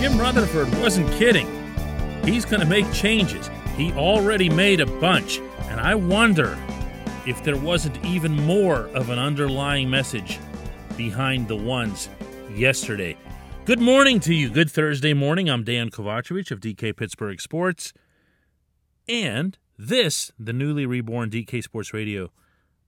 [0.00, 1.46] Jim Rutherford wasn't kidding.
[2.24, 3.50] He's going to make changes.
[3.76, 5.40] He already made a bunch.
[5.64, 6.56] And I wonder
[7.26, 10.38] if there wasn't even more of an underlying message
[10.96, 12.08] behind the ones
[12.54, 13.14] yesterday.
[13.66, 14.48] Good morning to you.
[14.48, 15.50] Good Thursday morning.
[15.50, 17.92] I'm Dan Kovacevic of DK Pittsburgh Sports.
[19.06, 22.32] And this, the newly reborn DK Sports Radio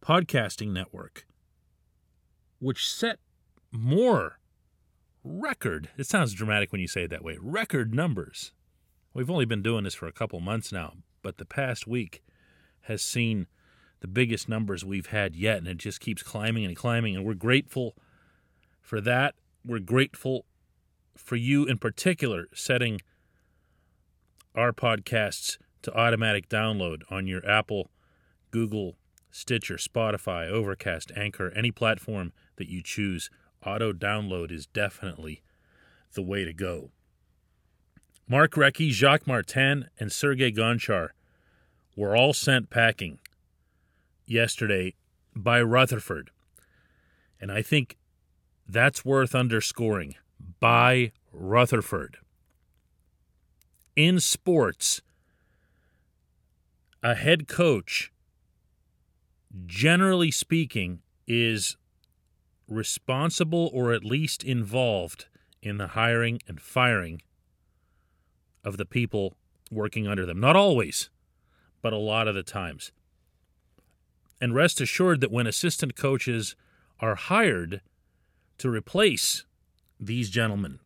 [0.01, 1.27] podcasting network,
[2.59, 3.19] which set
[3.71, 4.39] more
[5.25, 5.89] record.
[5.97, 7.39] It sounds dramatic when you say it that way.
[7.41, 8.53] Record numbers.
[9.15, 12.23] We've only been doing this for a couple months now, but the past week
[12.83, 13.47] has seen
[14.01, 17.15] the biggest numbers we've had yet, and it just keeps climbing and climbing.
[17.15, 17.95] And we're grateful
[18.81, 19.35] for that.
[19.65, 20.45] We're grateful
[21.17, 23.01] for you in particular setting
[24.55, 27.91] our podcasts to automatic download on your Apple,
[28.51, 28.97] Google,
[29.31, 33.31] Stitcher, Spotify, Overcast, Anchor, any platform that you choose
[33.65, 35.43] auto download is definitely
[36.15, 36.91] the way to go.
[38.29, 41.11] Mark Recchi, Jacques Martin, and Sergei Gonchar
[41.97, 43.19] were all sent packing
[44.27, 44.95] yesterday
[45.35, 46.31] by Rutherford.
[47.41, 47.99] And I think
[48.69, 50.15] that's worth underscoring.
[50.61, 52.19] By Rutherford.
[53.97, 55.03] In sports,
[57.03, 58.13] a head coach,
[59.67, 61.77] generally speaking, is
[62.73, 65.27] responsible or at least involved
[65.63, 67.23] in the hiring and firing
[68.65, 69.35] of the people
[69.71, 70.41] working under them.
[70.41, 71.11] Not always,
[71.81, 72.93] but a lot of the times.
[74.41, 76.57] And rest assured that when assistant coaches
[77.01, 77.81] are hired
[78.59, 79.45] to replace
[80.01, 80.81] these gentlemen,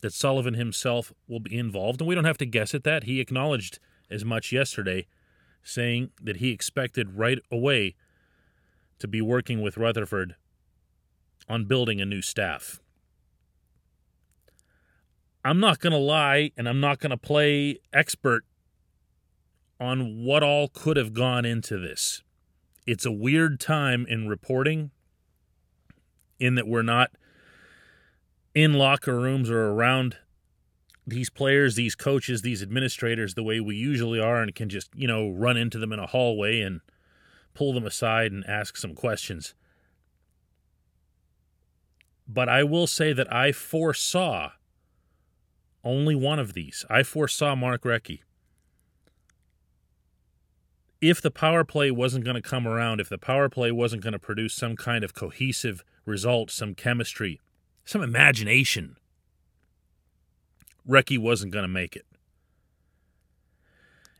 [0.00, 2.00] that Sullivan himself will be involved.
[2.00, 3.04] And we don't have to guess at that.
[3.04, 3.78] He acknowledged
[4.10, 5.06] as much yesterday,
[5.62, 7.96] saying that he expected right away
[8.98, 10.36] to be working with Rutherford
[11.48, 12.80] on building a new staff.
[15.44, 18.44] I'm not going to lie and I'm not going to play expert
[19.78, 22.22] on what all could have gone into this.
[22.86, 24.90] It's a weird time in reporting
[26.38, 27.10] in that we're not
[28.54, 30.16] in locker rooms or around
[31.06, 35.06] these players, these coaches, these administrators the way we usually are and can just, you
[35.06, 36.80] know, run into them in a hallway and
[37.56, 39.54] pull them aside and ask some questions.
[42.28, 44.50] But I will say that I foresaw
[45.84, 46.84] only one of these.
[46.90, 48.20] I foresaw Mark Recchi.
[51.00, 54.12] If the power play wasn't going to come around, if the power play wasn't going
[54.12, 57.40] to produce some kind of cohesive result, some chemistry,
[57.84, 58.96] some imagination,
[60.88, 62.06] Recchi wasn't going to make it.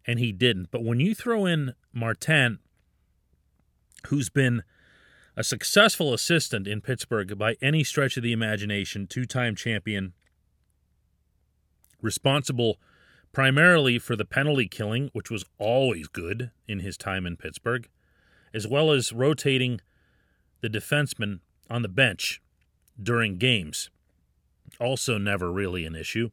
[0.07, 0.71] And he didn't.
[0.71, 2.61] But when you throw in Martin,
[4.07, 4.63] who's been
[5.37, 10.15] a successful assistant in Pittsburgh by any stretch of the imagination, two time champion,
[12.01, 12.79] responsible
[13.33, 17.87] primarily for the penalty killing, which was always good in his time in Pittsburgh,
[18.55, 19.81] as well as rotating
[20.63, 22.41] the defenseman on the bench
[23.01, 23.91] during games.
[24.81, 26.31] Also, never really an issue.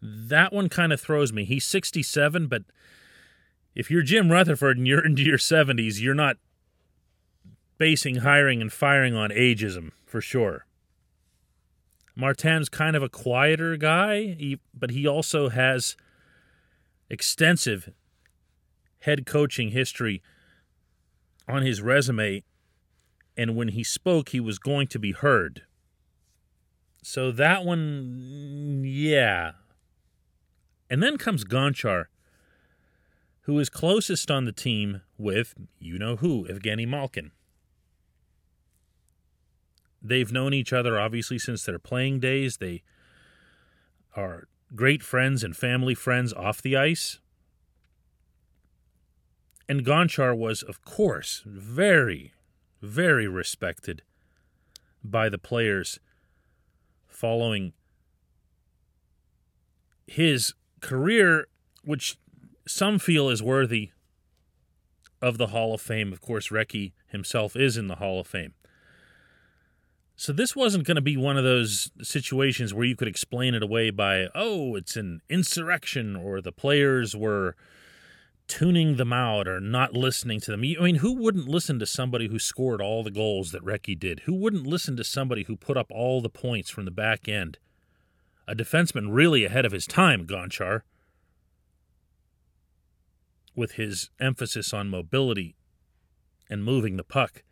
[0.00, 1.44] That one kind of throws me.
[1.44, 2.62] He's 67, but
[3.78, 6.36] if you're Jim Rutherford and you're into your 70s, you're not
[7.78, 10.66] basing hiring and firing on ageism for sure.
[12.16, 15.96] Martin's kind of a quieter guy, but he also has
[17.08, 17.92] extensive
[19.02, 20.22] head coaching history
[21.46, 22.42] on his resume.
[23.36, 25.62] And when he spoke, he was going to be heard.
[27.04, 29.52] So that one, yeah.
[30.90, 32.06] And then comes Gonchar,
[33.48, 37.30] who is closest on the team with, you know who, Evgeny Malkin.
[40.02, 42.58] They've known each other obviously since their playing days.
[42.58, 42.82] They
[44.14, 47.20] are great friends and family friends off the ice.
[49.66, 52.34] And Gonchar was, of course, very,
[52.82, 54.02] very respected
[55.02, 55.98] by the players
[57.06, 57.72] following
[60.06, 60.52] his
[60.82, 61.48] career,
[61.82, 62.18] which
[62.68, 63.90] some feel is worthy
[65.20, 66.12] of the Hall of Fame.
[66.12, 68.54] Of course, Recchi himself is in the Hall of Fame.
[70.16, 73.62] So this wasn't going to be one of those situations where you could explain it
[73.62, 77.54] away by, oh, it's an insurrection or the players were
[78.48, 80.60] tuning them out or not listening to them.
[80.60, 84.20] I mean, who wouldn't listen to somebody who scored all the goals that Recchi did?
[84.20, 87.58] Who wouldn't listen to somebody who put up all the points from the back end?
[88.48, 90.82] A defenseman really ahead of his time, Gonchar,
[93.58, 95.56] with his emphasis on mobility
[96.48, 97.42] and moving the puck.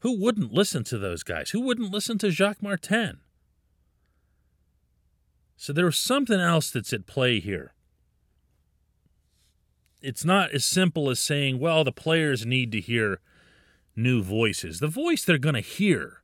[0.00, 1.50] Who wouldn't listen to those guys?
[1.50, 3.20] Who wouldn't listen to Jacques Martin?
[5.56, 7.74] So there's something else that's at play here.
[10.02, 13.20] It's not as simple as saying, well, the players need to hear
[13.94, 14.80] new voices.
[14.80, 16.22] The voice they're going to hear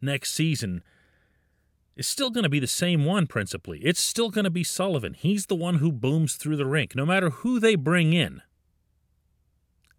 [0.00, 0.82] next season
[2.00, 3.78] is still going to be the same one, principally.
[3.80, 5.12] It's still going to be Sullivan.
[5.12, 8.40] He's the one who booms through the rink, no matter who they bring in.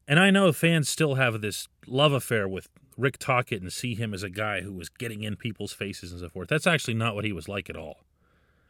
[0.07, 4.15] And I know fans still have this love affair with Rick Tocchet and see him
[4.15, 6.49] as a guy who was getting in people's faces and so forth.
[6.49, 7.97] That's actually not what he was like at all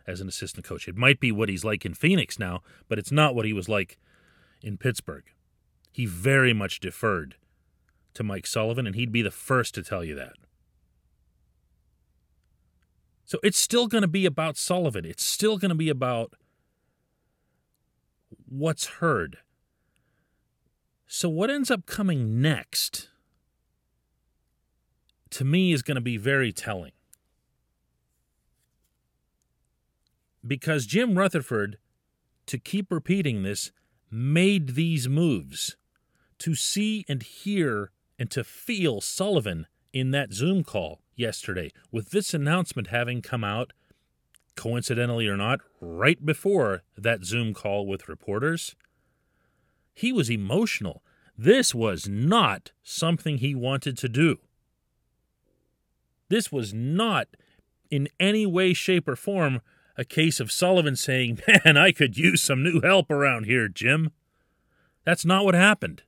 [0.05, 0.89] as an assistant coach.
[0.89, 3.69] It might be what he's like in Phoenix now, but it's not what he was
[3.69, 3.97] like
[4.61, 5.23] in Pittsburgh.
[5.93, 7.35] He very much deferred
[8.13, 10.33] to Mike Sullivan, and he'd be the first to tell you that.
[13.31, 15.05] So it's still going to be about Sullivan.
[15.05, 16.33] It's still going to be about
[18.45, 19.37] what's heard.
[21.07, 23.07] So, what ends up coming next
[25.29, 26.91] to me is going to be very telling.
[30.45, 31.77] Because Jim Rutherford,
[32.47, 33.71] to keep repeating this,
[34.11, 35.77] made these moves
[36.39, 42.33] to see and hear and to feel Sullivan in that Zoom call yesterday, with this
[42.33, 43.71] announcement having come out,
[44.57, 48.75] coincidentally or not, right before that Zoom call with reporters.
[49.93, 51.01] He was emotional.
[51.37, 54.39] This was not something he wanted to do.
[56.29, 57.27] This was not
[57.89, 59.61] in any way, shape, or form
[59.97, 64.11] a case of Sullivan saying, Man, I could use some new help around here, Jim.
[65.05, 66.03] That's not what happened.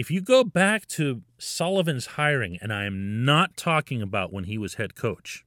[0.00, 4.56] If you go back to Sullivan's hiring, and I am not talking about when he
[4.56, 5.44] was head coach,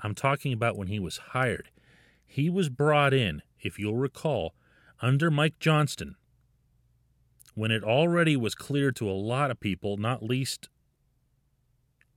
[0.00, 1.68] I'm talking about when he was hired.
[2.24, 4.54] He was brought in, if you'll recall,
[5.02, 6.16] under Mike Johnston,
[7.54, 10.70] when it already was clear to a lot of people, not least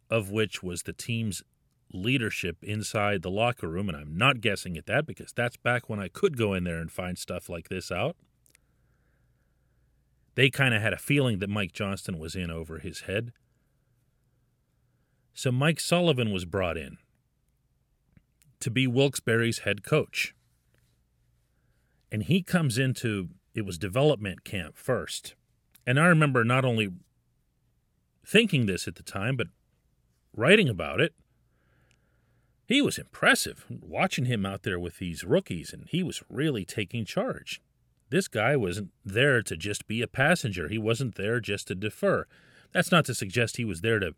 [0.09, 1.43] of which was the team's
[1.91, 3.89] leadership inside the locker room.
[3.89, 6.79] And I'm not guessing at that because that's back when I could go in there
[6.79, 8.15] and find stuff like this out.
[10.35, 13.33] They kind of had a feeling that Mike Johnston was in over his head.
[15.33, 16.97] So Mike Sullivan was brought in
[18.59, 20.35] to be Wilkes-Barre's head coach.
[22.11, 25.35] And he comes into it was development camp first.
[25.85, 26.89] And I remember not only
[28.25, 29.47] thinking this at the time, but
[30.35, 31.13] writing about it.
[32.65, 37.03] He was impressive watching him out there with these rookies, and he was really taking
[37.03, 37.61] charge.
[38.11, 40.67] This guy wasn't there to just be a passenger.
[40.67, 42.27] He wasn't there just to defer.
[42.73, 44.15] That's not to suggest he was there to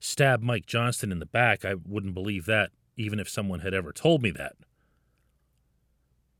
[0.00, 1.64] stab Mike Johnston in the back.
[1.64, 4.56] I wouldn't believe that, even if someone had ever told me that.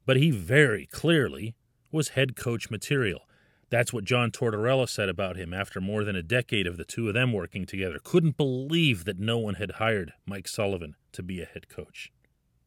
[0.05, 1.55] But he very clearly
[1.93, 3.29] was head coach material.
[3.71, 7.07] That's what John Tortorella said about him after more than a decade of the two
[7.07, 8.01] of them working together.
[8.03, 12.11] Couldn't believe that no one had hired Mike Sullivan to be a head coach.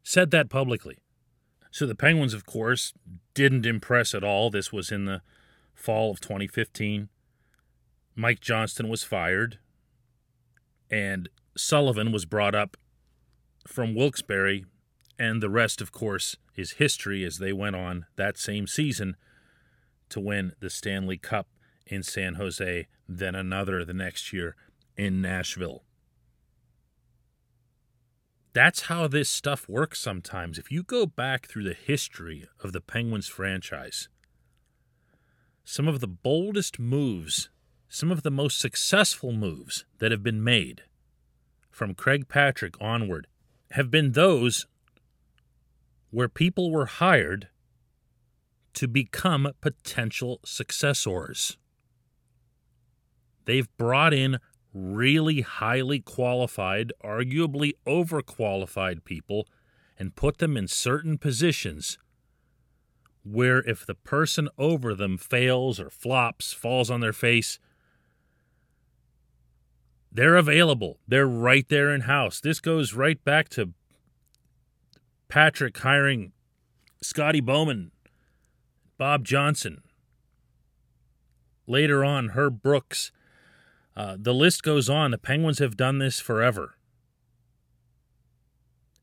[0.04, 1.00] Said that publicly.
[1.76, 2.94] So the Penguins, of course,
[3.34, 4.50] didn't impress at all.
[4.50, 5.22] This was in the
[5.74, 7.10] fall of 2015.
[8.16, 9.60] Mike Johnston was fired,
[10.90, 11.28] and
[11.58, 12.78] Sullivan was brought up
[13.68, 14.64] from Wilkes-Barre,
[15.20, 19.18] and the rest, of course, is history as they went on that same season
[20.08, 21.50] to win the Stanley Cup
[21.86, 24.56] in San Jose, then another the next year
[24.96, 25.84] in Nashville.
[28.56, 30.58] That's how this stuff works sometimes.
[30.58, 34.08] If you go back through the history of the Penguins franchise,
[35.66, 37.50] some of the boldest moves,
[37.90, 40.84] some of the most successful moves that have been made
[41.70, 43.28] from Craig Patrick onward
[43.72, 44.68] have been those
[46.10, 47.50] where people were hired
[48.76, 51.58] to become potential successors.
[53.44, 54.40] They've brought in
[54.76, 59.48] really highly qualified, arguably overqualified people
[59.98, 61.98] and put them in certain positions
[63.24, 67.58] where if the person over them fails or flops, falls on their face,
[70.12, 71.00] they're available.
[71.08, 72.40] They're right there in house.
[72.40, 73.74] This goes right back to
[75.28, 76.34] Patrick hiring
[77.02, 77.92] Scotty Bowman,
[78.98, 79.82] Bob Johnson.
[81.66, 83.12] Later on, Herb Brooks.
[83.96, 85.12] Uh, the list goes on.
[85.12, 86.76] The Penguins have done this forever.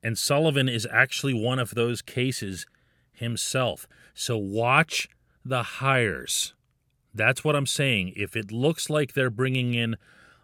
[0.03, 2.67] And Sullivan is actually one of those cases
[3.13, 3.87] himself.
[4.15, 5.09] So watch
[5.45, 6.55] the hires.
[7.15, 8.13] That's what I'm saying.
[8.17, 9.97] If it looks like they're bringing in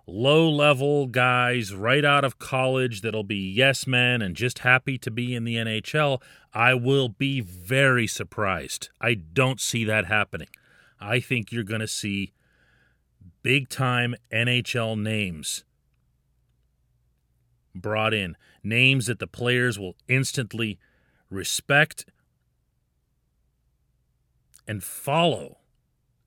[0.06, 5.10] low level guys right out of college that'll be yes men and just happy to
[5.10, 6.22] be in the NHL,
[6.54, 8.88] I will be very surprised.
[9.00, 10.48] I don't see that happening.
[11.00, 12.32] I think you're going to see
[13.42, 15.64] big time NHL names
[17.74, 20.78] brought in, names that the players will instantly
[21.30, 22.06] respect
[24.66, 25.58] and follow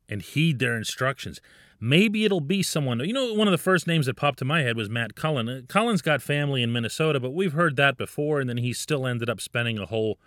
[0.09, 1.41] and heed their instructions.
[1.79, 2.99] Maybe it'll be someone.
[2.99, 5.49] You know, one of the first names that popped to my head was Matt Cullen.
[5.49, 9.07] Uh, Cullen's got family in Minnesota, but we've heard that before, and then he still
[9.07, 10.19] ended up spending a whole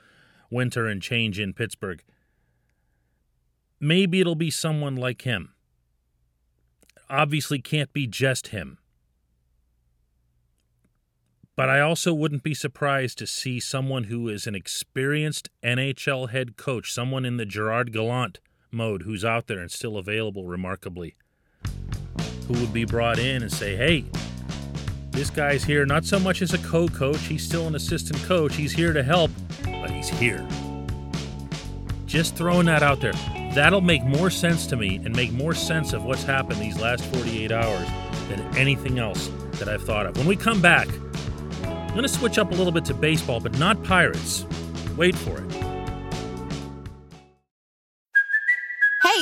[0.51, 2.03] winter and change in Pittsburgh.
[3.79, 5.54] Maybe it'll be someone like him.
[7.15, 8.79] Obviously, can't be just him.
[11.55, 16.57] But I also wouldn't be surprised to see someone who is an experienced NHL head
[16.57, 18.41] coach, someone in the Gerard Gallant
[18.73, 21.15] mode who's out there and still available remarkably,
[22.49, 24.05] who would be brought in and say, hey,
[25.13, 28.57] this guy's here not so much as a co coach, he's still an assistant coach.
[28.57, 29.31] He's here to help,
[29.65, 30.45] but he's here.
[32.07, 33.44] Just throwing that out there.
[33.55, 37.05] That'll make more sense to me and make more sense of what's happened these last
[37.05, 37.89] 48 hours
[38.29, 40.17] than anything else that I've thought of.
[40.17, 40.89] When we come back,
[41.63, 44.45] I'm going to switch up a little bit to baseball, but not Pirates.
[44.97, 45.64] Wait for it.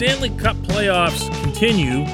[0.00, 2.04] Stanley Cup playoffs continue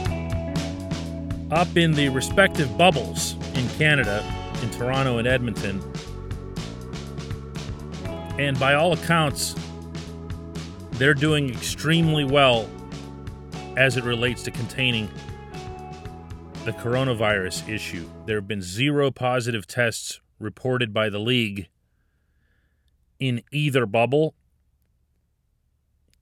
[1.52, 4.25] up in the respective bubbles in Canada,
[4.61, 5.81] in Toronto and Edmonton.
[8.40, 9.55] And by all accounts,
[10.95, 12.69] they're doing extremely well
[13.76, 15.09] as it relates to containing
[16.64, 18.11] the coronavirus issue.
[18.26, 21.69] There have been zero positive tests reported by the league
[23.21, 24.35] in either bubble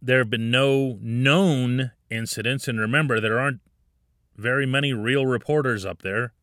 [0.05, 2.69] there have been no known incidents.
[2.69, 3.61] And remember, there aren't
[4.37, 6.35] very many real reporters up there,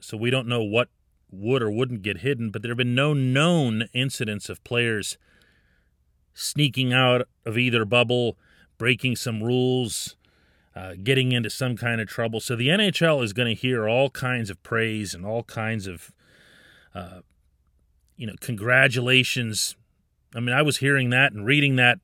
[0.00, 0.88] so we don't know what
[1.30, 2.50] would or wouldn't get hidden.
[2.50, 5.16] But there have been no known incidents of players
[6.34, 8.36] sneaking out of either bubble,
[8.76, 10.16] breaking some rules,
[10.76, 12.40] uh, getting into some kind of trouble.
[12.40, 16.12] So the NHL is going to hear all kinds of praise and all kinds of,
[16.94, 17.20] uh,
[18.16, 19.76] you know, congratulations.
[20.34, 22.00] I mean, I was hearing that and reading that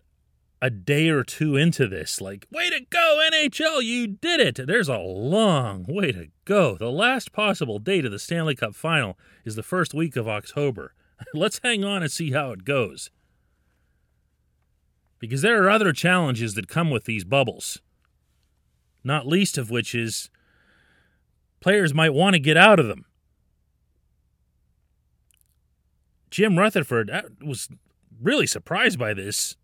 [0.64, 2.22] a day or two into this.
[2.22, 4.66] Like, way to go, NHL, you did it.
[4.66, 6.78] There's a long way to go.
[6.78, 10.94] The last possible date of the Stanley Cup final is the first week of October.
[11.34, 13.10] Let's hang on and see how it goes.
[15.18, 17.82] Because there are other challenges that come with these bubbles,
[19.04, 20.30] not least of which is
[21.60, 23.04] players might want to get out of them.
[26.30, 27.10] Jim Rutherford
[27.44, 27.68] was
[28.18, 29.56] really surprised by this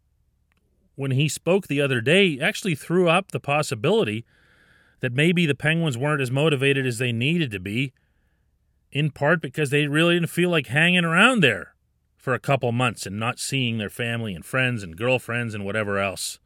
[1.01, 4.27] when he spoke the other day, actually threw up the possibility
[5.01, 7.95] that maybe the Penguins weren't as motivated as they needed to be,
[8.93, 11.75] in part because they really didn't feel like hanging around there
[12.19, 15.99] for a couple months and not seeing their family and friends and girlfriends and whatever
[15.99, 16.39] else.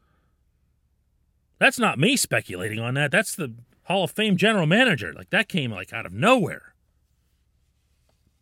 [1.58, 3.11] That's not me speculating on that.
[3.11, 3.54] That's the
[3.87, 5.12] Hall of Fame general manager.
[5.12, 6.75] Like that came like out of nowhere.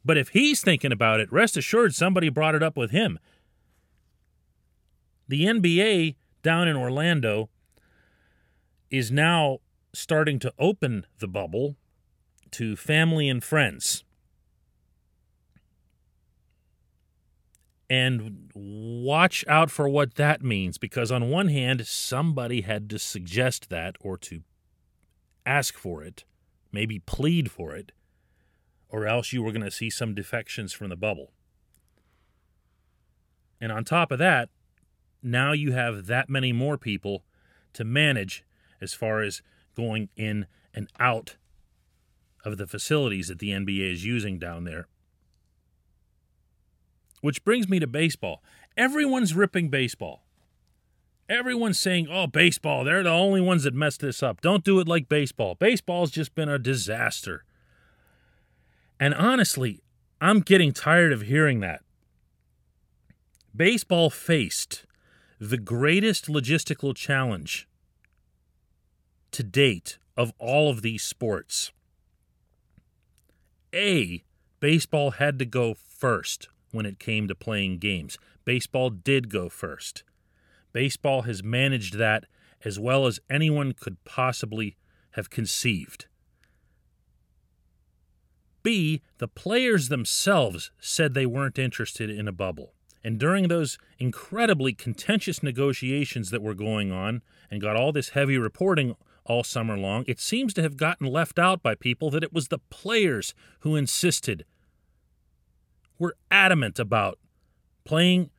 [0.05, 3.19] But if he's thinking about it, rest assured somebody brought it up with him.
[5.29, 7.49] The NBA down in Orlando
[8.91, 9.59] is now
[9.95, 11.77] starting to open the bubble
[12.53, 14.05] to family and friends.
[17.89, 23.69] And watch out for what that means because, on one hand, somebody had to suggest
[23.69, 24.41] that or to
[25.45, 26.25] ask for it,
[26.71, 27.93] maybe plead for it,
[28.89, 31.33] or else you were going to see some defections from the bubble.
[33.61, 34.49] And on top of that,
[35.23, 37.25] now you have that many more people
[37.75, 38.45] to manage
[38.81, 39.43] as far as
[39.77, 41.37] going in and out
[42.45, 44.89] of the facilities that the NBA is using down there.
[47.21, 48.43] Which brings me to baseball.
[48.77, 50.25] Everyone's ripping baseball.
[51.29, 54.41] Everyone's saying, oh, baseball, they're the only ones that messed this up.
[54.41, 55.55] Don't do it like baseball.
[55.55, 57.45] Baseball's just been a disaster.
[58.99, 59.83] And honestly,
[60.21, 61.83] I'm getting tired of hearing that.
[63.55, 64.85] Baseball faced
[65.45, 67.67] the greatest logistical challenge
[69.33, 71.73] to date of all of these sports.
[73.75, 74.23] A,
[74.61, 78.19] baseball had to go first when it came to playing games.
[78.45, 80.05] Baseball did go first.
[80.73, 82.27] Baseball has managed that
[82.65, 84.77] as well as anyone could possibly
[85.15, 86.07] have conceived.
[88.63, 92.75] B, the players themselves said they weren't interested in a bubble.
[93.05, 98.39] And during those incredibly contentious negotiations that were going on and got all this heavy
[98.39, 102.33] reporting all summer long, it seems to have gotten left out by people that it
[102.33, 104.45] was the players who insisted,
[105.99, 107.19] were adamant about
[107.85, 108.31] playing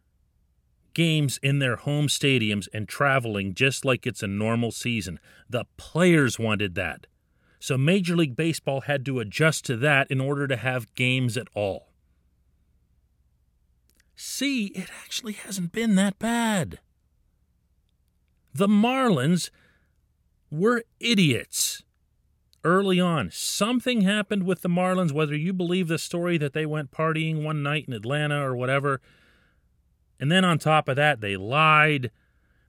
[0.94, 5.20] games in their home stadiums and traveling just like it's a normal season.
[5.50, 7.08] The players wanted that.
[7.60, 11.48] So Major League Baseball had to adjust to that in order to have games at
[11.56, 11.93] all.
[14.26, 16.80] See, it actually hasn't been that bad.
[18.54, 19.50] The Marlins
[20.50, 21.84] were idiots
[22.64, 23.32] early on.
[23.34, 27.62] Something happened with the Marlins, whether you believe the story that they went partying one
[27.62, 29.02] night in Atlanta or whatever.
[30.22, 32.10] And then on top of that, they lied.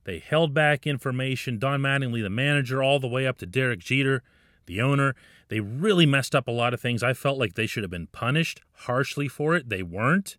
[0.03, 1.61] They held back information.
[1.61, 4.25] Don Mattingly, the manager, all the way up to Derek Jeter,
[4.67, 5.15] the owner.
[5.51, 7.05] They really messed up a lot of things.
[7.05, 9.69] I felt like they should have been punished harshly for it.
[9.69, 10.37] They weren't.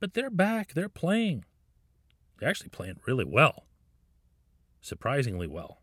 [0.00, 0.72] But they're back.
[0.72, 1.44] They're playing.
[2.38, 3.66] They're actually playing really well.
[4.80, 5.82] Surprisingly well.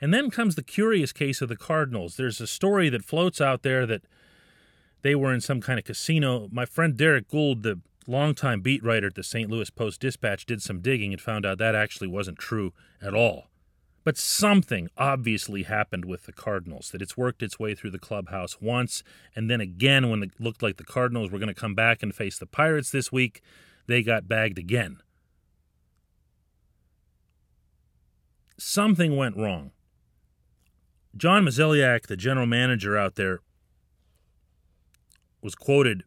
[0.00, 2.16] And then comes the curious case of the Cardinals.
[2.16, 4.02] There's a story that floats out there that
[5.02, 6.48] they were in some kind of casino.
[6.52, 9.48] My friend Derrick Goold, the longtime beat writer at the St.
[9.48, 13.51] Louis Post Dispatch, did some digging and found out that actually wasn't true at all.
[14.04, 18.60] But something obviously happened with the Cardinals, that it's worked its way through the clubhouse
[18.60, 19.02] once,
[19.36, 22.14] and then again when it looked like the Cardinals were going to come back and
[22.14, 23.42] face the Pirates this week,
[23.86, 24.98] they got bagged again.
[28.58, 29.70] Something went wrong.
[31.16, 33.40] John Mozeliak, the general manager out there,
[35.42, 36.04] was quoted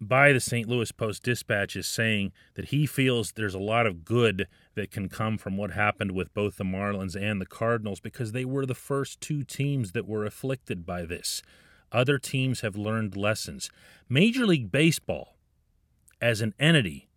[0.00, 0.68] by the St.
[0.68, 5.08] Louis Post Dispatch as saying that he feels there's a lot of good that can
[5.08, 8.74] come from what happened with both the Marlins and the Cardinals because they were the
[8.74, 11.42] first two teams that were afflicted by this.
[11.92, 13.70] Other teams have learned lessons.
[14.08, 15.36] Major League Baseball,
[16.20, 17.08] as an entity,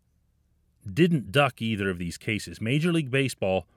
[0.92, 2.60] didn't duck either of these cases.
[2.60, 3.68] Major League Baseball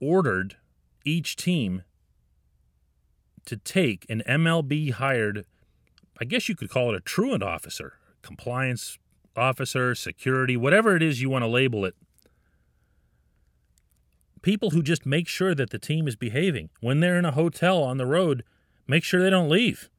[0.00, 0.56] ordered
[1.04, 1.82] each team
[3.44, 5.44] to take an MLB hired,
[6.20, 8.98] I guess you could call it a truant officer, compliance
[9.40, 11.94] officer, security, whatever it is you want to label it.
[14.42, 16.70] People who just make sure that the team is behaving.
[16.80, 18.44] When they're in a hotel on the road,
[18.86, 19.90] make sure they don't leave.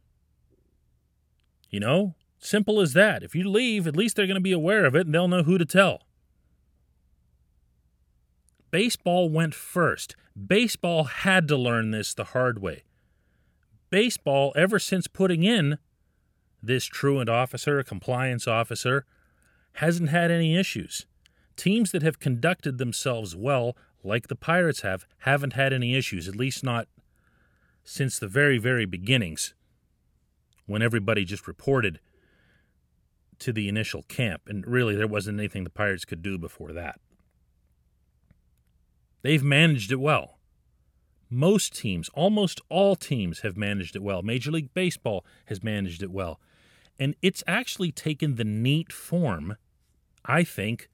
[1.70, 3.24] You know, simple as that.
[3.24, 5.44] If you leave, at least they're going to be aware of it and they'll know
[5.44, 6.04] who to tell.
[8.72, 10.16] Baseball went first.
[10.48, 12.84] Baseball had to learn this the hard way.
[13.90, 15.78] Baseball, ever since putting in
[16.64, 19.06] this truant officer, compliance officer,
[19.74, 21.06] hasn't had any issues.
[21.56, 26.36] Teams that have conducted themselves well, like the Pirates have, haven't had any issues, at
[26.36, 26.88] least not
[27.84, 29.54] since the very, very beginnings,
[30.66, 32.00] when everybody just reported
[33.40, 34.44] to the initial camp.
[34.48, 37.00] And really, there wasn't anything the Pirates could do before that.
[39.24, 40.38] They've managed it well.
[41.30, 44.22] Most teams, almost all teams, have managed it well.
[44.22, 46.40] Major League Baseball has managed it well.
[47.00, 49.58] And it's actually taken the neat form,
[50.24, 50.90] I think,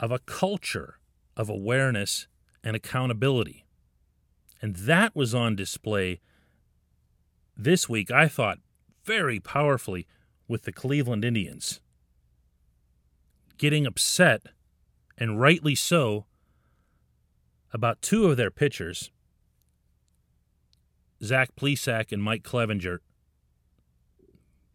[0.00, 0.98] of a culture
[1.36, 2.26] of awareness
[2.64, 3.66] and accountability.
[4.62, 6.20] And that was on display
[7.56, 8.58] this week, I thought,
[9.04, 10.06] very powerfully
[10.46, 11.80] with the Cleveland Indians.
[13.58, 14.42] getting upset,
[15.18, 16.24] and rightly so,
[17.72, 19.10] about two of their pitchers,
[21.22, 23.00] Zach Plesac and Mike Clevinger,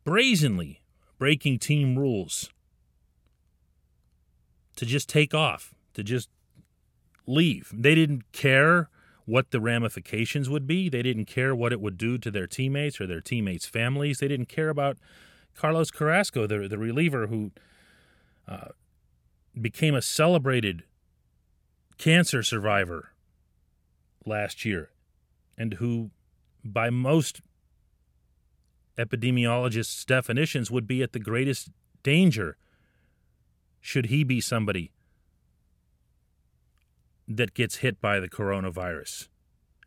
[0.03, 0.81] brazenly
[1.17, 2.49] breaking team rules
[4.75, 6.29] to just take off, to just
[7.25, 7.71] leave.
[7.73, 8.89] They didn't care
[9.25, 10.89] what the ramifications would be.
[10.89, 14.19] They didn't care what it would do to their teammates or their teammates' families.
[14.19, 14.97] They didn't care about
[15.55, 17.51] Carlos Carrasco, the, the reliever who
[18.47, 18.69] uh,
[19.59, 20.83] became a celebrated
[21.97, 23.11] cancer survivor
[24.25, 24.89] last year
[25.57, 26.09] and who,
[26.63, 27.41] by most
[28.97, 31.69] epidemiologists' definitions, would be at the greatest
[32.03, 32.57] danger
[33.79, 34.91] should he be somebody
[37.27, 39.27] that gets hit by the coronavirus.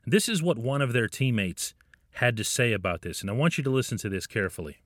[0.07, 1.75] This is what one of their teammates
[2.13, 4.79] had to say about this, and I want you to listen to this carefully.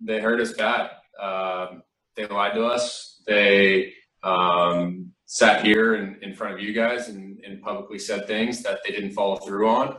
[0.00, 0.90] They hurt us bad.
[1.20, 1.82] Um,
[2.16, 3.22] they lied to us.
[3.26, 8.62] They um, sat here in, in, front of you guys and, and, publicly said things
[8.62, 9.96] that they didn't follow through on,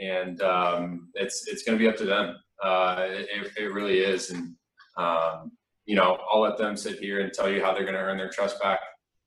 [0.00, 2.36] and um, it's it's going to be up to them.
[2.62, 4.54] Uh, it, it, really is, and
[4.96, 5.50] um,
[5.84, 8.16] you know, I'll let them sit here and tell you how they're going to earn
[8.16, 8.78] their trust back.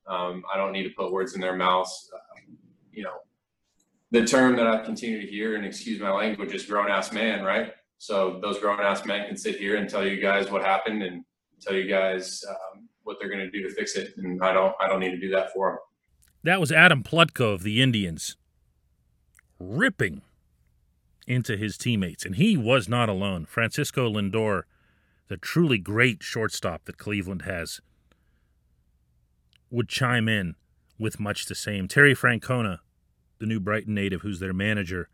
[0.06, 2.10] Um, I don't need to put words in their mouths.
[2.14, 2.56] Um,
[2.92, 3.16] you know,
[4.10, 7.44] the term that I continue to hear, and excuse my language, is grown ass man,
[7.44, 7.72] right?
[7.98, 11.24] So those grown ass men can sit here and tell you guys what happened and
[11.60, 14.74] tell you guys um, what they're going to do to fix it, and I don't,
[14.80, 15.78] I don't need to do that for them.
[16.42, 18.36] That was Adam Plutko of the Indians,
[19.58, 20.22] ripping
[21.26, 23.46] into his teammates, and he was not alone.
[23.46, 24.62] Francisco Lindor,
[25.28, 27.80] the truly great shortstop that Cleveland has,
[29.70, 30.54] would chime in
[30.98, 31.88] with much the same.
[31.88, 32.78] Terry Francona,
[33.38, 35.08] the New Brighton native who's their manager,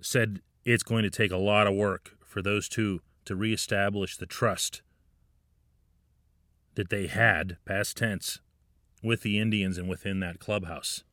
[0.00, 4.26] said it's going to take a lot of work for those two to reestablish the
[4.26, 4.82] trust
[6.74, 8.40] that they had, past tense,
[9.02, 11.04] with the Indians and within that clubhouse.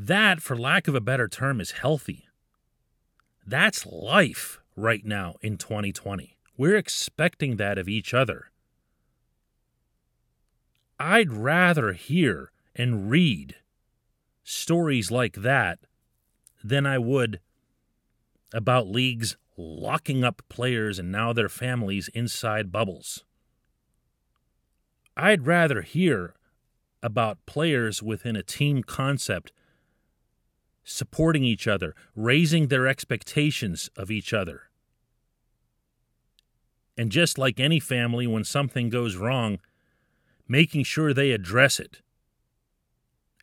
[0.00, 2.28] That, for lack of a better term, is healthy.
[3.44, 6.36] That's life right now in 2020.
[6.56, 8.52] We're expecting that of each other.
[11.00, 13.56] I'd rather hear and read
[14.44, 15.80] stories like that
[16.62, 17.40] than I would
[18.54, 23.24] about leagues locking up players and now their families inside bubbles.
[25.16, 26.34] I'd rather hear
[27.02, 29.50] about players within a team concept
[30.88, 34.62] supporting each other, raising their expectations of each other.
[36.96, 39.58] And just like any family, when something goes wrong,
[40.48, 42.00] making sure they address it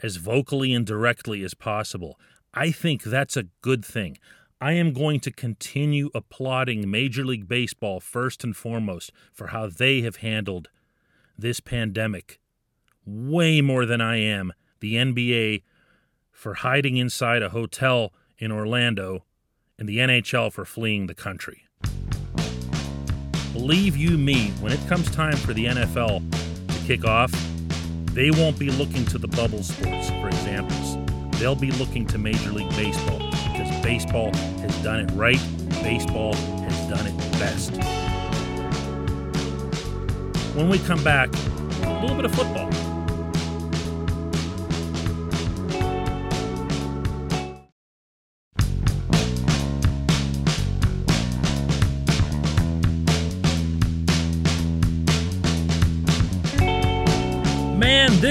[0.02, 2.20] as vocally and directly as possible.
[2.54, 4.18] I think that's a good thing.
[4.60, 10.02] I am going to continue applauding Major League Baseball first and foremost for how they
[10.02, 10.70] have handled
[11.38, 12.40] this pandemic
[13.06, 15.64] way more than I am the NBA
[16.36, 19.24] for hiding inside a hotel in Orlando
[19.80, 21.64] and the NHL for fleeing the country.
[23.54, 26.22] Believe you me, when it comes time for the NFL
[26.68, 27.32] to kick off,
[28.12, 30.98] they won't be looking to the bubble sports for examples.
[31.40, 35.42] They'll be looking to Major League Baseball because baseball has done it right,
[35.84, 37.72] baseball has done it best.
[40.54, 41.30] When we come back,
[41.84, 42.85] a little bit of football.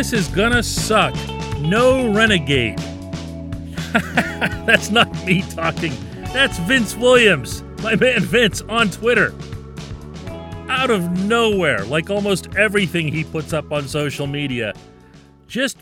[0.04, 1.14] This is gonna suck.
[1.60, 2.76] No renegade.
[4.66, 5.94] That's not me talking.
[6.24, 9.32] That's Vince Williams, my man Vince, on Twitter.
[10.68, 14.74] Out of nowhere, like almost everything he puts up on social media,
[15.46, 15.78] just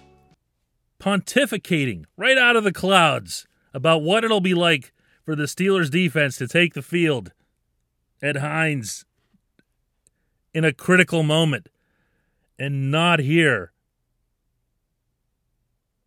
[1.01, 4.93] pontificating right out of the clouds about what it'll be like
[5.25, 7.33] for the Steelers defense to take the field
[8.23, 9.05] at Heinz
[10.55, 11.69] in a critical moment
[12.57, 13.73] and not hear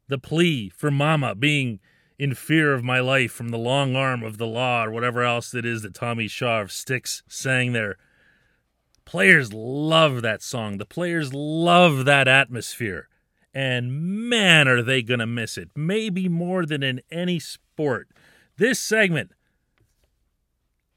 [0.07, 1.79] the plea for mama being
[2.17, 5.53] in fear of my life from the long arm of the law or whatever else
[5.53, 7.97] it is that Tommy Shaw of Styx sang there.
[9.03, 10.77] Players love that song.
[10.77, 13.07] The players love that atmosphere.
[13.53, 15.69] And man, are they going to miss it.
[15.75, 18.09] Maybe more than in any sport.
[18.57, 19.31] This segment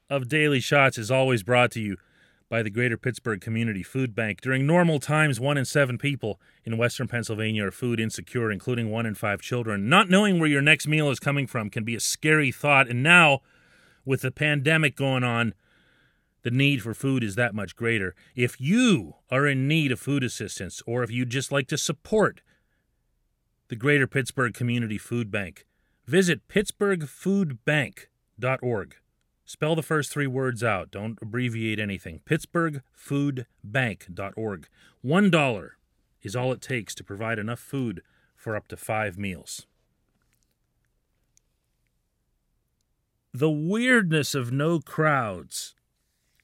[0.09, 1.97] of Daily Shots is always brought to you
[2.49, 4.41] by the Greater Pittsburgh Community Food Bank.
[4.41, 9.05] During normal times, one in seven people in Western Pennsylvania are food insecure, including one
[9.05, 9.87] in five children.
[9.87, 12.89] Not knowing where your next meal is coming from can be a scary thought.
[12.89, 13.41] And now,
[14.03, 15.53] with the pandemic going on,
[16.41, 18.15] the need for food is that much greater.
[18.35, 22.41] If you are in need of food assistance, or if you'd just like to support
[23.67, 25.67] the Greater Pittsburgh Community Food Bank,
[26.07, 28.95] visit pittsburghfoodbank.org.
[29.49, 30.91] Spell the first three words out.
[30.91, 32.21] Don't abbreviate anything.
[32.23, 34.67] pittsburghfoodbank.org.
[35.01, 35.77] One dollar
[36.21, 38.03] is all it takes to provide enough food
[38.35, 39.65] for up to five meals.
[43.33, 45.73] The weirdness of no crowds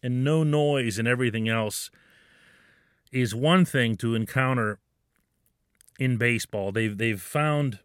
[0.01, 1.91] and no noise and everything else
[3.11, 4.79] is one thing to encounter
[5.99, 6.71] in baseball.
[6.71, 7.81] They've they've found,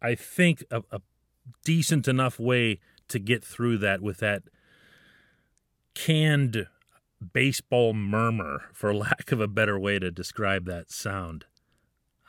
[0.00, 1.00] I think, a, a
[1.64, 2.78] decent enough way
[3.14, 4.42] to get through that with that
[5.94, 6.66] canned
[7.32, 11.46] baseball murmur, for lack of a better way to describe that sound.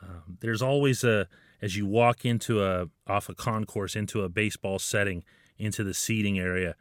[0.00, 1.28] Um, there's always a
[1.62, 5.24] as you walk into a off a concourse into a baseball setting
[5.58, 6.74] into the seating area.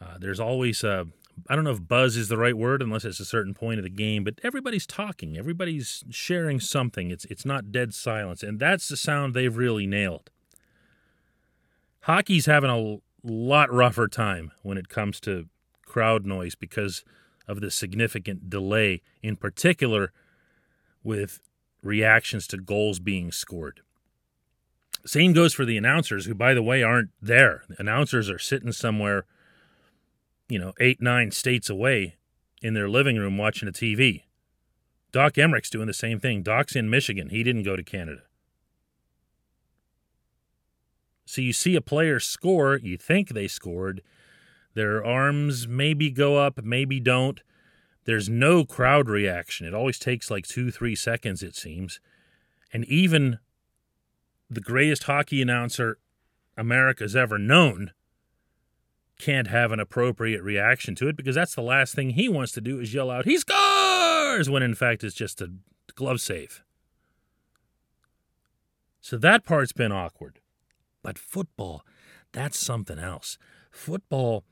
[0.00, 1.06] Uh, there's always a
[1.48, 3.84] I don't know if buzz is the right word unless it's a certain point of
[3.84, 7.10] the game, but everybody's talking, everybody's sharing something.
[7.10, 10.30] It's it's not dead silence, and that's the sound they've really nailed.
[12.02, 15.48] Hockey's having a lot rougher time when it comes to
[15.86, 17.04] crowd noise because
[17.46, 20.12] of the significant delay, in particular
[21.02, 21.40] with
[21.82, 23.80] reactions to goals being scored.
[25.04, 27.64] Same goes for the announcers, who, by the way, aren't there.
[27.68, 29.26] The announcers are sitting somewhere
[30.52, 32.16] you know, eight, nine states away
[32.60, 34.24] in their living room watching a TV.
[35.10, 36.42] Doc Emrick's doing the same thing.
[36.42, 37.30] Doc's in Michigan.
[37.30, 38.20] He didn't go to Canada.
[41.24, 44.02] So you see a player score, you think they scored.
[44.74, 47.40] Their arms maybe go up, maybe don't.
[48.04, 49.66] There's no crowd reaction.
[49.66, 52.00] It always takes like two, three seconds, it seems.
[52.72, 53.38] And even
[54.50, 55.98] the greatest hockey announcer
[56.56, 57.92] America's ever known
[59.18, 62.60] can't have an appropriate reaction to it because that's the last thing he wants to
[62.60, 64.50] do is yell out, he scores!
[64.50, 65.52] When in fact it's just a
[65.94, 66.62] glove save.
[69.00, 70.40] So that part's been awkward.
[71.02, 71.84] But football,
[72.32, 73.38] that's something else.
[73.70, 74.44] Football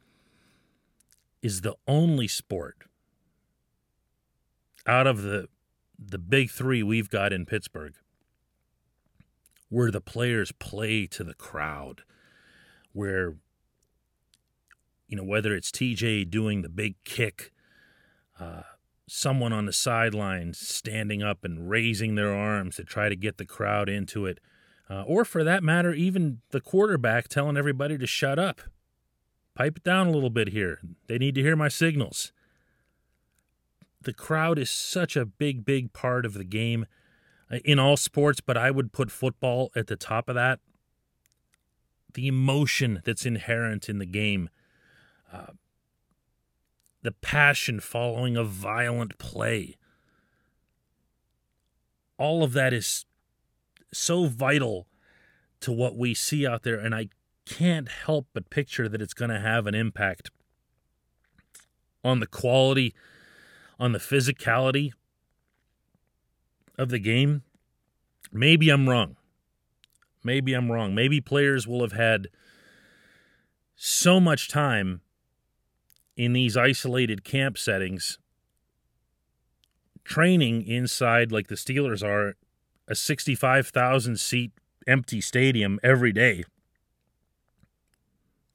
[1.42, 2.84] is the only sport
[4.86, 5.48] out of the
[6.02, 7.94] the big 3 we've got in Pittsburgh
[9.70, 12.02] where the players play to the crowd,
[12.92, 13.36] where
[15.08, 17.52] you know, whether it's TJ doing the big kick,
[18.38, 18.62] uh,
[19.08, 23.44] someone on the sideline standing up and raising their arms to try to get the
[23.44, 24.38] crowd into it,
[24.90, 28.61] uh, or for that matter, even the quarterback telling everybody to shut up.
[29.55, 30.81] Pipe it down a little bit here.
[31.07, 32.33] They need to hear my signals.
[34.03, 36.87] The crowd is such a big, big part of the game
[37.50, 40.61] uh, in all sports, but I would put football at the top of that.
[42.14, 44.48] The emotion that's inherent in the game
[45.33, 45.53] uh,
[47.03, 49.76] the passion following a violent play.
[52.18, 53.07] All of that is
[53.92, 54.87] so vital
[55.61, 57.09] to what we see out there, and I
[57.46, 60.31] can't help but picture that it's going to have an impact
[62.05, 62.94] on the quality,
[63.79, 64.92] on the physicality
[66.79, 67.42] of the game.
[68.33, 69.16] Maybe I'm wrong.
[70.22, 70.94] Maybe I'm wrong.
[70.94, 72.29] Maybe players will have had
[73.74, 75.00] so much time
[76.16, 78.18] in these isolated camp settings,
[80.05, 82.37] training inside, like the Steelers are,
[82.90, 84.53] a 65,000 seat
[84.87, 86.44] empty stadium every day,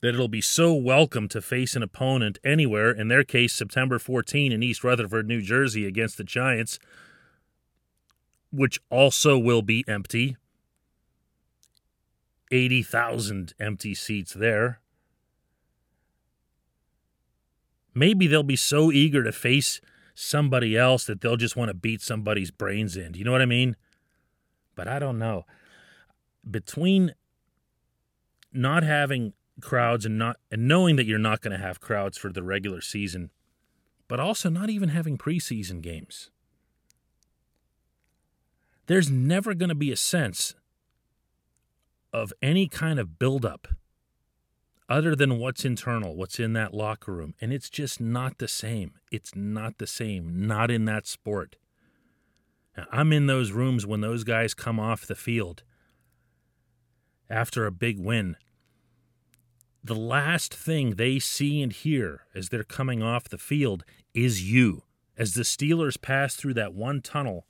[0.02, 4.52] that it'll be so welcome to face an opponent anywhere, in their case, September 14
[4.52, 6.78] in East Rutherford, New Jersey, against the Giants,
[8.52, 10.38] which also will be empty.
[12.52, 14.80] 80,000 empty seats there
[17.96, 19.82] maybe they'll be so eager to face
[20.14, 23.14] somebody else that they'll just want to beat somebody's brains in.
[23.14, 23.76] Do you know what I mean?
[24.76, 25.46] But I don't know.
[26.50, 27.16] Between
[28.52, 32.32] not having crowds and not and knowing that you're not going to have crowds for
[32.32, 33.32] the regular season,
[34.08, 36.30] but also not even having preseason games.
[38.88, 40.54] There's never going to be a sense
[42.14, 43.68] of any kind of buildup
[44.88, 47.34] other than what's internal, what's in that locker room.
[47.42, 48.94] And it's just not the same.
[49.12, 51.56] It's not the same, not in that sport.
[52.78, 55.64] Now, I'm in those rooms when those guys come off the field
[57.30, 58.36] after a big win.
[59.84, 63.84] The last thing they see and hear as they're coming off the field
[64.14, 64.84] is you.
[65.18, 67.46] As the Steelers pass through that one tunnel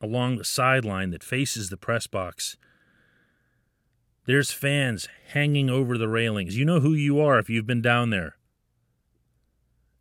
[0.00, 2.56] along the sideline that faces the press box
[4.26, 6.56] There's fans hanging over the railings.
[6.56, 8.36] You know who you are if you've been down there.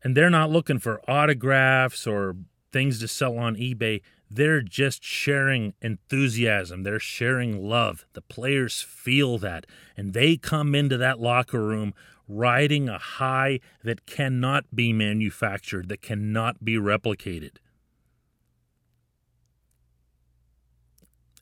[0.03, 2.35] And they're not looking for autographs or
[2.71, 4.01] things to sell on eBay.
[4.29, 6.83] They're just sharing enthusiasm.
[6.83, 8.05] They're sharing love.
[8.13, 9.65] The players feel that.
[9.97, 11.93] And they come into that locker room
[12.27, 17.57] riding a high that cannot be manufactured, that cannot be replicated.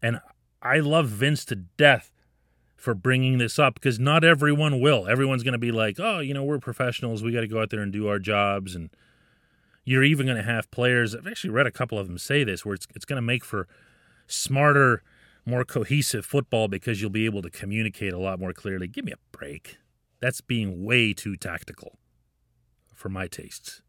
[0.02, 0.19] And
[0.62, 2.12] I love Vince to death
[2.80, 5.06] for bringing this up because not everyone will.
[5.08, 7.22] Everyone's going to be like, oh, you know, we're professionals.
[7.22, 8.74] We got to go out there and do our jobs.
[8.74, 8.89] And
[9.84, 11.13] you're even going to have players.
[11.13, 13.44] I've actually read a couple of them say this, where it's, it's going to make
[13.44, 13.68] for
[14.28, 15.04] smarter,
[15.46, 18.88] more cohesive football because you'll be able to communicate a lot more clearly.
[18.88, 19.78] Give me a break.
[20.22, 22.00] That's being way too tactical
[22.96, 23.82] for my tastes.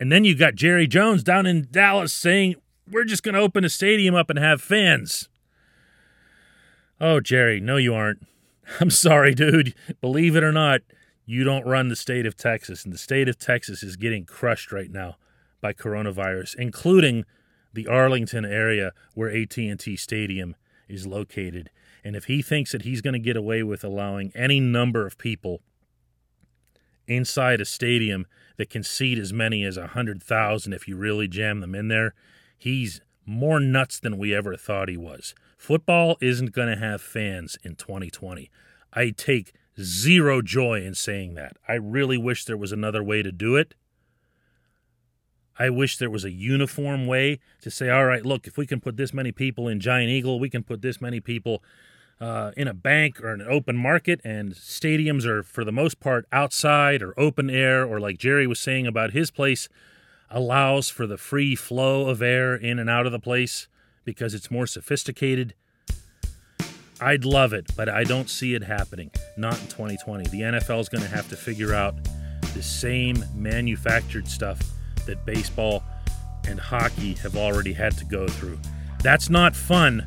[0.00, 2.54] And then you got Jerry Jones down in Dallas saying,
[2.90, 5.28] we're just going to open a stadium up and have fans.
[7.04, 8.24] Oh, Jerry, no, you aren't.
[8.80, 9.74] I'm sorry, dude.
[10.00, 10.82] Believe it or not,
[11.26, 14.70] you don't run the state of Texas, and the state of Texas is getting crushed
[14.70, 15.16] right now
[15.60, 17.24] by coronavirus, including
[17.72, 20.54] the Arlington area where AT&T Stadium
[20.88, 21.70] is located.
[22.04, 25.18] And if he thinks that he's going to get away with allowing any number of
[25.18, 25.60] people
[27.08, 28.26] inside a stadium
[28.58, 32.14] that can seat as many as 100,000 if you really jam them in there,
[32.56, 35.34] he's more nuts than we ever thought he was.
[35.62, 38.50] Football isn't going to have fans in 2020.
[38.92, 41.56] I take zero joy in saying that.
[41.68, 43.76] I really wish there was another way to do it.
[45.56, 48.80] I wish there was a uniform way to say, all right, look, if we can
[48.80, 51.62] put this many people in Giant Eagle, we can put this many people
[52.20, 56.26] uh, in a bank or an open market, and stadiums are for the most part
[56.32, 59.68] outside or open air, or like Jerry was saying about his place,
[60.28, 63.68] allows for the free flow of air in and out of the place
[64.04, 65.54] because it's more sophisticated.
[67.00, 69.10] I'd love it, but I don't see it happening.
[69.36, 70.28] Not in 2020.
[70.28, 71.94] The NFL is going to have to figure out
[72.54, 74.60] the same manufactured stuff
[75.06, 75.82] that baseball
[76.46, 78.58] and hockey have already had to go through.
[79.02, 80.06] That's not fun,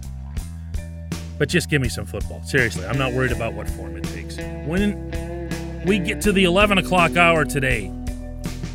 [1.38, 2.42] but just give me some football.
[2.44, 4.38] Seriously, I'm not worried about what form it takes.
[4.38, 7.92] When we get to the 11 o'clock hour today,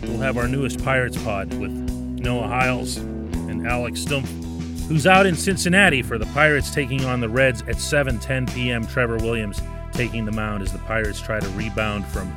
[0.03, 4.29] we'll have our newest Pirates pod with Noah Hiles and Alex Stumpf,
[4.91, 8.85] who's out in Cincinnati for the Pirates taking on the Reds at 7:10 p.m.
[8.85, 12.29] Trevor Williams taking the mound as the Pirates try to rebound from.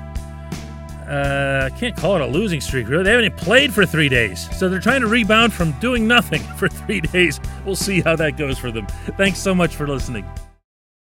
[1.09, 3.03] Uh, I can't call it a losing streak, really.
[3.03, 4.47] They haven't played for three days.
[4.55, 7.39] So they're trying to rebound from doing nothing for three days.
[7.65, 8.85] We'll see how that goes for them.
[9.17, 10.23] Thanks so much for listening.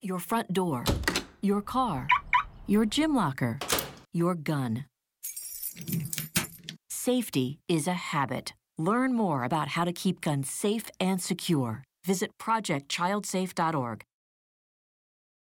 [0.02, 0.85] Your front door,
[1.42, 2.09] your car,
[2.66, 3.61] your gym locker,
[4.12, 4.87] your gun.
[6.90, 8.52] Safety is a habit.
[8.78, 11.82] Learn more about how to keep guns safe and secure.
[12.04, 14.02] Visit projectchildsafe.org.